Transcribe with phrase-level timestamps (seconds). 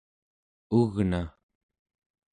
[0.79, 1.21] ugna